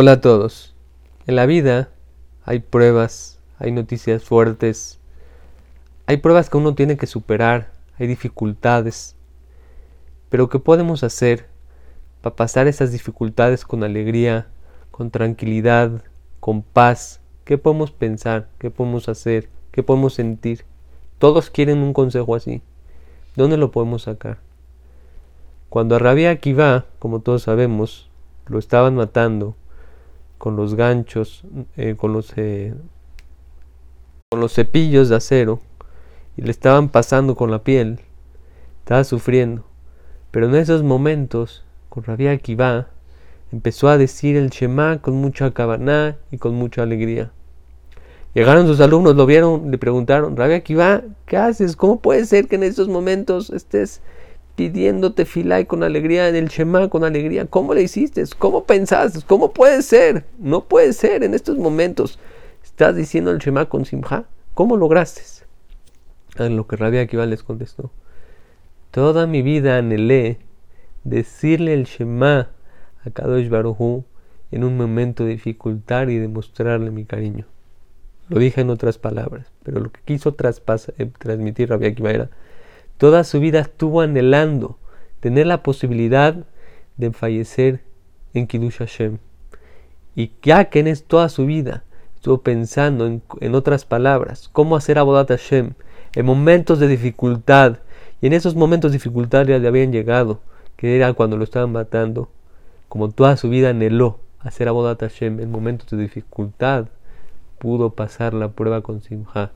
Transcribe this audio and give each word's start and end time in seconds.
Hola 0.00 0.12
a 0.12 0.20
todos. 0.20 0.76
En 1.26 1.34
la 1.34 1.44
vida 1.44 1.88
hay 2.44 2.60
pruebas, 2.60 3.40
hay 3.58 3.72
noticias 3.72 4.22
fuertes, 4.22 5.00
hay 6.06 6.18
pruebas 6.18 6.48
que 6.48 6.56
uno 6.56 6.76
tiene 6.76 6.96
que 6.96 7.08
superar, 7.08 7.72
hay 7.98 8.06
dificultades. 8.06 9.16
Pero 10.28 10.48
¿qué 10.48 10.60
podemos 10.60 11.02
hacer 11.02 11.48
para 12.20 12.36
pasar 12.36 12.68
esas 12.68 12.92
dificultades 12.92 13.64
con 13.64 13.82
alegría, 13.82 14.46
con 14.92 15.10
tranquilidad, 15.10 16.04
con 16.38 16.62
paz? 16.62 17.20
¿Qué 17.44 17.58
podemos 17.58 17.90
pensar? 17.90 18.46
¿Qué 18.60 18.70
podemos 18.70 19.08
hacer? 19.08 19.48
¿Qué 19.72 19.82
podemos 19.82 20.14
sentir? 20.14 20.64
Todos 21.18 21.50
quieren 21.50 21.78
un 21.78 21.92
consejo 21.92 22.36
así. 22.36 22.62
¿Dónde 23.34 23.56
lo 23.56 23.72
podemos 23.72 24.02
sacar? 24.02 24.38
Cuando 25.68 25.96
a 25.96 25.98
Rabia 25.98 26.30
Akiva, 26.30 26.86
como 27.00 27.18
todos 27.18 27.42
sabemos, 27.42 28.08
lo 28.46 28.60
estaban 28.60 28.94
matando 28.94 29.56
con 30.38 30.56
los 30.56 30.74
ganchos, 30.74 31.42
eh, 31.76 31.96
con, 31.96 32.12
los, 32.12 32.32
eh, 32.36 32.74
con 34.30 34.40
los 34.40 34.54
cepillos 34.54 35.08
de 35.08 35.16
acero 35.16 35.60
y 36.36 36.42
le 36.42 36.50
estaban 36.50 36.88
pasando 36.88 37.34
con 37.34 37.50
la 37.50 37.62
piel. 37.64 38.00
Estaba 38.78 39.04
sufriendo. 39.04 39.64
Pero 40.30 40.46
en 40.46 40.54
esos 40.54 40.82
momentos, 40.82 41.64
con 41.88 42.04
Rabia 42.04 42.30
Akiva, 42.30 42.88
empezó 43.50 43.88
a 43.88 43.98
decir 43.98 44.36
el 44.36 44.50
Shema 44.50 45.02
con 45.02 45.14
mucha 45.14 45.50
cabana 45.50 46.16
y 46.30 46.38
con 46.38 46.54
mucha 46.54 46.82
alegría. 46.82 47.32
Llegaron 48.34 48.66
sus 48.66 48.80
alumnos, 48.80 49.16
lo 49.16 49.26
vieron, 49.26 49.70
le 49.70 49.78
preguntaron, 49.78 50.36
Rabia 50.36 50.56
Akiva, 50.56 51.02
¿qué 51.26 51.36
haces? 51.36 51.74
¿Cómo 51.74 51.98
puede 52.00 52.24
ser 52.24 52.46
que 52.46 52.56
en 52.56 52.62
estos 52.62 52.88
momentos 52.88 53.50
estés 53.50 54.00
pidiéndote 54.58 55.24
y 55.36 55.64
con 55.66 55.84
alegría 55.84 56.28
en 56.28 56.34
el 56.34 56.48
Shema 56.48 56.88
con 56.88 57.04
alegría. 57.04 57.46
¿Cómo 57.46 57.74
le 57.74 57.82
hiciste? 57.82 58.24
¿Cómo 58.40 58.64
pensaste? 58.64 59.20
¿Cómo 59.24 59.52
puede 59.52 59.82
ser? 59.82 60.24
No 60.36 60.64
puede 60.64 60.92
ser 60.94 61.22
en 61.22 61.32
estos 61.32 61.56
momentos. 61.58 62.18
Estás 62.64 62.96
diciendo 62.96 63.30
el 63.30 63.38
Shema 63.38 63.66
con 63.66 63.84
Simha. 63.84 64.24
¿Cómo 64.54 64.76
lograste? 64.76 65.22
A 66.38 66.48
lo 66.48 66.66
que 66.66 66.74
Rabia 66.74 67.02
Akiva 67.02 67.24
les 67.24 67.44
contestó. 67.44 67.92
Toda 68.90 69.28
mi 69.28 69.42
vida 69.42 69.78
anhelé 69.78 70.38
decirle 71.04 71.72
el 71.72 71.84
Shema 71.84 72.50
a 73.04 73.10
Kadosh 73.10 73.48
Baruhu 73.48 74.04
en 74.50 74.64
un 74.64 74.76
momento 74.76 75.22
de 75.24 75.30
dificultad 75.30 76.08
y 76.08 76.18
demostrarle 76.18 76.90
mi 76.90 77.04
cariño. 77.04 77.46
Lo 78.28 78.40
dije 78.40 78.62
en 78.62 78.70
otras 78.70 78.98
palabras, 78.98 79.52
pero 79.62 79.78
lo 79.78 79.92
que 79.92 80.00
quiso 80.04 80.30
eh, 80.30 81.10
transmitir 81.16 81.68
Rabia 81.68 81.90
Akiva 81.90 82.10
era 82.10 82.30
Toda 82.98 83.22
su 83.22 83.38
vida 83.38 83.60
estuvo 83.60 84.00
anhelando 84.00 84.76
tener 85.20 85.46
la 85.46 85.62
posibilidad 85.62 86.34
de 86.96 87.12
fallecer 87.12 87.80
en 88.34 88.48
Kiddush 88.48 88.78
Hashem. 88.78 89.18
Y 90.16 90.32
ya 90.42 90.64
que 90.64 90.80
en 90.80 90.92
toda 91.06 91.28
su 91.28 91.46
vida 91.46 91.84
estuvo 92.16 92.42
pensando 92.42 93.06
en, 93.06 93.54
otras 93.54 93.84
palabras, 93.84 94.50
cómo 94.52 94.74
hacer 94.74 94.98
Abodat 94.98 95.28
Hashem 95.28 95.74
en 96.16 96.26
momentos 96.26 96.80
de 96.80 96.88
dificultad, 96.88 97.78
y 98.20 98.26
en 98.26 98.32
esos 98.32 98.56
momentos 98.56 98.90
de 98.90 98.96
dificultad 98.98 99.46
ya 99.46 99.58
le 99.58 99.68
habían 99.68 99.92
llegado, 99.92 100.40
que 100.76 100.96
era 100.96 101.12
cuando 101.12 101.36
lo 101.36 101.44
estaban 101.44 101.70
matando, 101.70 102.28
como 102.88 103.10
toda 103.10 103.36
su 103.36 103.48
vida 103.48 103.70
anheló 103.70 104.18
hacer 104.40 104.66
Abodat 104.66 105.00
Hashem 105.00 105.38
en 105.38 105.52
momentos 105.52 105.88
de 105.90 105.98
dificultad, 105.98 106.86
pudo 107.60 107.90
pasar 107.90 108.34
la 108.34 108.48
prueba 108.48 108.80
con 108.82 109.02
Simha. 109.02 109.52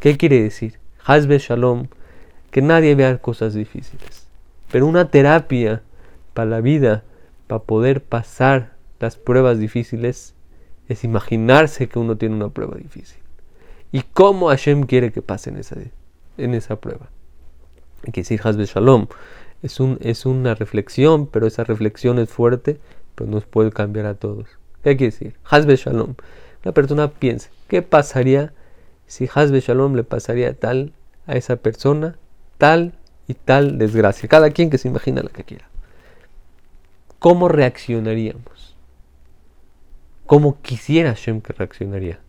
¿Qué 0.00 0.16
quiere 0.16 0.42
decir? 0.42 0.80
Hazbe 1.04 1.38
Shalom 1.38 1.86
que 2.50 2.62
nadie 2.62 2.94
vea 2.94 3.18
cosas 3.18 3.54
difíciles. 3.54 4.26
Pero 4.70 4.86
una 4.86 5.10
terapia 5.10 5.82
para 6.34 6.50
la 6.50 6.60
vida, 6.60 7.04
para 7.46 7.62
poder 7.62 8.02
pasar 8.02 8.74
las 9.00 9.16
pruebas 9.16 9.58
difíciles, 9.58 10.34
es 10.88 11.04
imaginarse 11.04 11.88
que 11.88 11.98
uno 11.98 12.16
tiene 12.16 12.36
una 12.36 12.48
prueba 12.48 12.76
difícil. 12.76 13.20
Y 13.92 14.02
cómo 14.02 14.48
Hashem 14.48 14.84
quiere 14.84 15.12
que 15.12 15.22
pase 15.22 15.50
en 15.50 15.58
esa, 15.58 15.76
en 16.38 16.54
esa 16.54 16.76
prueba. 16.76 17.08
Hay 18.04 18.12
que 18.12 18.20
decir 18.20 18.40
Hazbe 18.42 18.66
Shalom. 18.66 19.06
Es, 19.62 19.80
un, 19.80 19.98
es 20.00 20.26
una 20.26 20.54
reflexión, 20.54 21.26
pero 21.26 21.46
esa 21.46 21.64
reflexión 21.64 22.18
es 22.18 22.28
fuerte, 22.28 22.78
pero 23.14 23.30
nos 23.30 23.46
puede 23.46 23.72
cambiar 23.72 24.06
a 24.06 24.14
todos. 24.14 24.46
¿Qué 24.82 24.90
hay 24.90 24.96
que 24.96 25.06
decir? 25.06 25.34
Hazbe 25.44 25.76
Shalom. 25.76 26.14
La 26.62 26.72
persona 26.72 27.10
piensa, 27.10 27.50
¿qué 27.68 27.82
pasaría 27.82 28.52
si 29.06 29.28
Hazbe 29.32 29.60
Shalom 29.60 29.94
le 29.94 30.04
pasaría 30.04 30.52
tal 30.54 30.92
a 31.26 31.36
esa 31.36 31.56
persona 31.56 32.16
tal 32.58 32.94
y 33.28 33.34
tal 33.34 33.78
desgracia. 33.78 34.28
Cada 34.28 34.50
quien 34.50 34.70
que 34.70 34.78
se 34.78 34.88
imagina 34.88 35.22
la 35.22 35.30
que 35.30 35.44
quiera. 35.44 35.68
¿Cómo 37.18 37.48
reaccionaríamos? 37.48 38.76
¿Cómo 40.26 40.60
quisiera 40.60 41.10
Hashem 41.10 41.40
que 41.40 41.52
reaccionaría? 41.52 42.20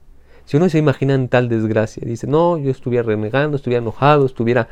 Si 0.46 0.56
uno 0.56 0.70
se 0.70 0.78
imagina 0.78 1.14
en 1.14 1.28
tal 1.28 1.50
desgracia, 1.50 2.04
dice, 2.06 2.26
no, 2.26 2.58
yo 2.58 2.72
estuviera 2.72 3.06
renegando, 3.06 3.58
estuviera 3.58 3.82
enojado, 3.82 4.26
estuviera, 4.26 4.70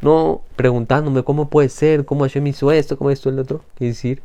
no, 0.00 0.40
preguntándome 0.56 1.22
cómo 1.22 1.50
puede 1.50 1.68
ser, 1.68 2.06
cómo 2.06 2.22
Hashem 2.22 2.46
hizo 2.46 2.72
esto, 2.72 2.96
cómo 2.96 3.10
esto, 3.10 3.28
el 3.28 3.38
otro. 3.38 3.62
Quiere 3.74 3.92
decir 3.92 4.22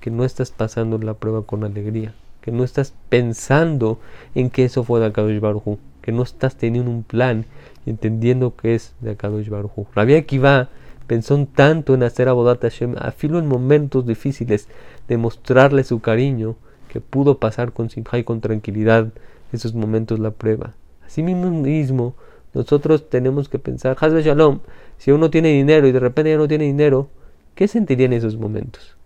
que 0.00 0.10
no 0.10 0.24
estás 0.24 0.50
pasando 0.50 0.98
la 0.98 1.14
prueba 1.14 1.42
con 1.42 1.62
alegría, 1.62 2.12
que 2.40 2.50
no 2.50 2.64
estás 2.64 2.92
pensando 3.08 4.00
en 4.34 4.50
que 4.50 4.64
eso 4.64 4.82
fue 4.82 4.98
de 4.98 5.12
Kadosh 5.12 5.38
Baruj 5.38 5.78
que 6.02 6.12
no 6.12 6.22
estás 6.22 6.56
teniendo 6.56 6.90
un 6.90 7.02
plan 7.02 7.46
entendiendo 7.86 8.54
que 8.54 8.74
es 8.74 8.94
de 9.00 9.12
Akadosh 9.12 9.48
Baruj 9.48 9.86
Rabbi 9.94 10.14
Akiva 10.14 10.68
pensó 11.06 11.46
tanto 11.54 11.94
en 11.94 12.02
hacer 12.02 12.28
Abodat 12.28 12.62
Hashem, 12.62 12.94
afilo 12.98 13.38
en 13.38 13.46
momentos 13.46 14.06
difíciles, 14.06 14.68
de 15.08 15.16
mostrarle 15.16 15.84
su 15.84 16.00
cariño, 16.00 16.56
que 16.88 17.00
pudo 17.00 17.38
pasar 17.38 17.72
con 17.72 17.90
simja 17.90 18.18
y 18.18 18.24
con 18.24 18.40
tranquilidad 18.40 19.08
esos 19.52 19.74
momentos 19.74 20.18
la 20.18 20.30
prueba. 20.30 20.72
Así 21.04 21.22
mismo, 21.22 22.14
nosotros 22.54 23.10
tenemos 23.10 23.48
que 23.48 23.58
pensar, 23.58 23.96
Hazbe 24.00 24.22
Shalom, 24.22 24.60
si 24.98 25.10
uno 25.10 25.30
tiene 25.30 25.50
dinero 25.50 25.86
y 25.86 25.92
de 25.92 26.00
repente 26.00 26.30
ya 26.30 26.38
no 26.38 26.48
tiene 26.48 26.64
dinero, 26.64 27.08
¿qué 27.54 27.68
sentiría 27.68 28.06
en 28.06 28.14
esos 28.14 28.36
momentos? 28.36 28.96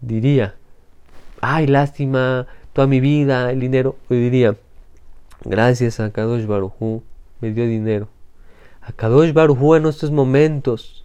Diría, 0.00 0.56
ay, 1.40 1.66
lástima, 1.66 2.46
toda 2.72 2.86
mi 2.86 3.00
vida, 3.00 3.50
el 3.50 3.60
dinero. 3.60 3.96
O 4.10 4.14
diría, 4.14 4.56
gracias 5.44 6.00
a 6.00 6.10
Kadosh 6.10 6.46
Baruj 6.46 7.02
me 7.40 7.52
dio 7.52 7.66
dinero. 7.66 8.08
Akadosh 8.82 9.32
Baruj 9.32 9.76
en 9.76 9.86
estos 9.86 10.10
momentos 10.10 11.04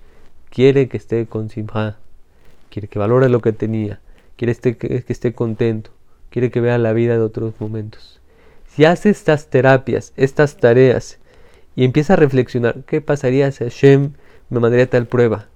quiere 0.49 0.89
que 0.89 0.97
esté 0.97 1.25
con 1.27 1.49
Simha, 1.49 1.97
quiere 2.69 2.87
que 2.87 2.99
valore 2.99 3.29
lo 3.29 3.41
que 3.41 3.53
tenía, 3.53 3.99
quiere 4.35 4.51
este, 4.51 4.77
que, 4.77 5.03
esté 5.07 5.33
contento, 5.33 5.91
quiere 6.29 6.51
que 6.51 6.61
vea 6.61 6.77
la 6.77 6.93
vida 6.93 7.13
de 7.13 7.21
otros 7.21 7.53
momentos. 7.59 8.21
Si 8.67 8.85
hace 8.85 9.09
estas 9.09 9.49
terapias, 9.49 10.13
estas 10.15 10.57
tareas, 10.57 11.19
y 11.75 11.85
empieza 11.85 12.13
a 12.13 12.17
reflexionar, 12.17 12.83
¿qué 12.85 13.01
pasaría 13.01 13.51
si 13.51 13.63
Hashem 13.63 14.13
me 14.49 14.59
mandaría 14.59 14.89
tal 14.89 15.07
prueba? 15.07 15.47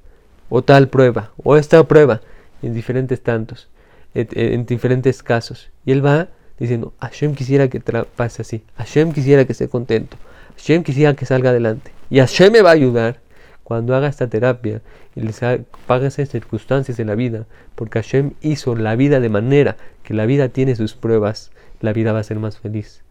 O 0.50 0.62
tal 0.62 0.88
prueba, 0.88 1.32
o 1.44 1.58
esta 1.58 1.84
prueba, 1.88 2.22
en 2.62 2.74
diferentes 2.74 3.22
tantos, 3.22 3.70
en, 4.14 4.66
diferentes 4.66 5.24
casos. 5.24 5.72
Y 5.86 5.92
él 5.92 6.06
va 6.06 6.30
diciendo, 6.64 6.94
Hashem 7.00 7.36
quisiera 7.36 7.68
que 7.68 7.80
pase 7.80 8.42
así, 8.42 8.64
Hashem 8.78 9.12
quisiera 9.12 9.46
que 9.46 9.52
esté 9.52 9.68
contento, 9.68 10.18
Hashem 10.56 10.84
quisiera 10.84 11.14
que 11.14 11.26
salga 11.26 11.50
adelante. 11.50 11.92
Y 12.10 12.20
Hashem 12.20 12.54
me 12.54 12.62
va 12.62 12.70
a 12.70 12.74
ayudar 12.74 13.20
cuando 13.64 13.96
haga 13.96 14.08
esta 14.08 14.28
terapia 14.28 14.82
y 15.16 15.22
les 15.22 15.42
pague 15.88 16.08
esas 16.08 16.30
circunstancias 16.30 17.00
en 17.00 17.08
la 17.08 17.16
vida, 17.16 17.46
porque 17.76 18.00
Hashem 18.00 18.32
hizo 18.42 18.76
la 18.76 18.96
vida 18.96 19.20
de 19.20 19.30
manera 19.30 19.78
que 20.04 20.14
la 20.14 20.26
vida 20.26 20.50
tiene 20.50 20.76
sus 20.76 20.94
pruebas, 20.94 21.52
la 21.82 21.92
vida 21.92 22.14
va 22.14 22.20
a 22.20 22.24
ser 22.24 22.40
más 22.40 22.58
feliz. 22.58 23.04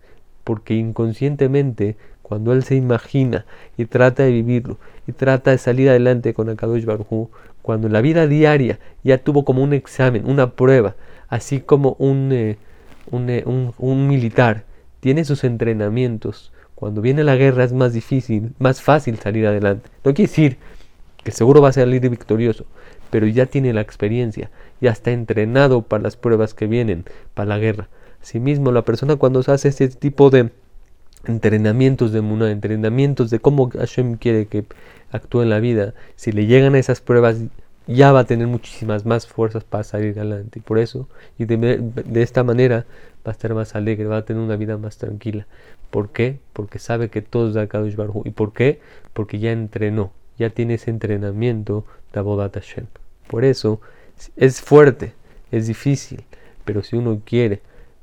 Porque 0.45 0.75
inconscientemente, 0.75 1.97
cuando 2.23 2.53
él 2.53 2.65
se 2.65 2.75
imagina 2.75 3.45
y 3.77 3.85
trata 3.85 4.23
de 4.23 4.31
vivirlo 4.31 4.79
y 5.07 5.13
trata 5.13 5.51
de 5.51 5.59
salir 5.59 5.91
adelante 5.91 6.33
con 6.33 6.49
Akadosh 6.49 6.85
Baruj 6.85 7.29
cuando 7.61 7.87
en 7.87 7.93
la 7.93 8.01
vida 8.01 8.27
diaria 8.27 8.79
ya 9.05 9.19
tuvo 9.19 9.45
como 9.45 9.63
un 9.63 9.73
examen, 9.73 10.29
una 10.29 10.53
prueba, 10.53 10.97
así 11.29 11.61
como 11.61 11.97
un, 11.99 12.31
eh, 12.33 12.57
eh, 13.11 13.45
un, 13.47 14.09
militar 14.09 14.65
tiene 15.01 15.25
sus 15.25 15.45
entrenamientos, 15.45 16.53
cuando 16.75 17.01
viene 17.01 17.25
la 17.25 17.37
guerra 17.37 17.65
es 17.65 17.73
más 17.73 17.93
difícil, 17.93 18.53
más 18.59 18.83
fácil 18.83 19.19
salir 19.19 19.47
adelante. 19.47 19.89
No 20.05 20.15
quiere 20.15 20.29
decir 20.29 20.59
que 21.23 21.31
seguro 21.31 21.61
va 21.61 21.69
a 21.69 21.73
salir 21.73 22.09
victorioso, 22.09 22.67
pero 23.11 23.27
ya 23.27 23.47
tiene 23.47 23.73
la 23.73 23.81
experiencia, 23.81 24.51
ya 24.81 24.91
está 24.91 25.11
entrenado 25.11 25.83
para 25.83 26.03
las 26.03 26.17
pruebas 26.17 26.55
que 26.55 26.67
vienen, 26.67 27.05
para 27.35 27.49
la 27.49 27.59
guerra. 27.59 27.89
Asimismo, 28.23 28.73
la 28.73 28.83
persona 28.83 29.17
cuando 29.17 29.43
se 29.43 29.53
hace 29.53 29.69
este 29.69 29.89
tipo 29.89 30.31
de 30.31 30.51
entrenamientos 31.25 32.13
de 32.13 32.21
Muna, 32.21 32.51
entrenamientos 32.51 33.31
de 33.31 33.41
cómo 33.41 33.71
Hashem 33.71 34.17
quiere 34.17 34.47
que 34.47 34.65
actúe 35.11 35.43
en 35.43 35.51
la 35.51 35.61
vida, 35.61 35.95
si 36.17 36.33
le 36.33 36.47
llegan 36.47 36.75
a 36.75 36.79
esas 36.79 37.01
pruebas, 37.01 37.39
ya 37.87 38.13
va 38.13 38.21
a 38.21 38.25
tener 38.25 38.47
muchísimas 38.47 39.05
más 39.07 39.27
fuerzas 39.27 39.65
para 39.65 39.85
salir 39.85 40.19
adelante. 40.19 40.61
Por 40.65 40.79
eso, 40.79 41.09
y 41.39 41.45
de, 41.45 41.57
de 41.57 42.23
esta 42.23 42.45
manera, 42.45 42.87
va 43.27 43.31
a 43.31 43.33
estar 43.33 43.55
más 43.55 43.75
alegre, 43.75 44.07
va 44.07 44.19
a 44.19 44.25
tener 44.25 44.43
una 44.43 44.57
vida 44.57 44.77
más 44.79 44.99
tranquila. 44.99 45.47
¿Por 45.91 46.11
qué? 46.11 46.39
Porque 46.53 46.79
sabe 46.79 47.09
que 47.09 47.23
todo 47.23 47.49
es 47.49 47.55
de 47.55 47.61
Akadosh 47.61 47.97
Baruj 47.97 48.27
¿Y 48.27 48.31
por 48.31 48.53
qué? 48.53 48.81
Porque 49.13 49.39
ya 49.39 49.53
entrenó, 49.53 50.13
ya 50.39 50.51
tiene 50.51 50.75
ese 50.75 50.91
entrenamiento 50.91 51.85
de 52.13 52.21
Abodat 52.21 52.55
Hashem. 52.55 52.87
Por 53.29 53.45
eso 53.45 53.81
es 54.37 54.61
fuerte, 54.61 55.13
es 55.51 55.67
difícil, 55.67 56.25
pero 56.65 56.83
si 56.83 56.97
uno 56.97 57.21
quiere 57.25 57.61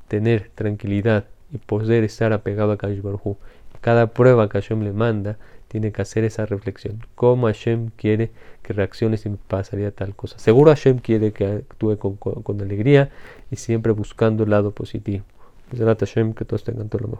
tener 0.07 0.49
tranquilidad 0.55 1.25
y 1.51 1.57
poder 1.57 2.03
estar 2.03 2.33
apegado 2.33 2.71
a 2.71 2.77
Kadosh 2.77 3.01
Baruj 3.01 3.37
Cada 3.81 4.07
prueba 4.07 4.49
que 4.49 4.59
Hashem 4.59 4.83
le 4.83 4.93
manda 4.93 5.37
tiene 5.69 5.91
que 5.93 6.01
hacer 6.01 6.25
esa 6.25 6.45
reflexión. 6.45 6.99
¿Cómo 7.15 7.47
Hashem 7.47 7.91
quiere 7.95 8.31
que 8.63 8.73
reaccione 8.73 9.17
si 9.17 9.29
me 9.29 9.37
pasaría 9.47 9.91
tal 9.91 10.15
cosa? 10.15 10.37
Seguro 10.37 10.71
Hashem 10.71 10.97
quiere 10.97 11.31
que 11.31 11.45
actúe 11.45 11.97
con, 11.97 12.17
con, 12.17 12.61
alegría 12.61 13.09
y 13.49 13.55
siempre 13.55 13.93
buscando 13.93 14.43
el 14.43 14.49
lado 14.49 14.71
positivo. 14.71 15.23
Hashem, 15.71 16.33
que 16.33 16.45
todos 16.45 16.63
tengan 16.63 16.89
todo 16.89 17.03
lo 17.03 17.07
mejor. 17.09 17.17